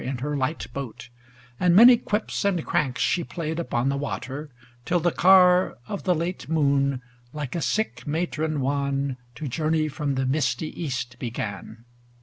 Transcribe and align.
In 0.03 0.17
her 0.17 0.35
light 0.35 0.65
boat; 0.73 1.09
and 1.59 1.75
many 1.75 1.95
quips 1.95 2.43
and 2.43 2.65
cranks 2.65 3.03
She 3.03 3.23
played 3.23 3.59
upon 3.59 3.89
the 3.89 3.97
water; 3.97 4.49
till 4.83 4.99
the 4.99 5.11
car 5.11 5.77
Of 5.87 6.05
the 6.05 6.15
late 6.15 6.49
moon, 6.49 7.03
like 7.33 7.53
a 7.53 7.61
sick 7.61 8.07
matron 8.07 8.61
wan, 8.61 9.17
To 9.35 9.47
journey 9.47 9.87
from 9.89 10.15
the 10.15 10.25
misty 10.25 10.69
east 10.83 11.19
began. 11.19 11.85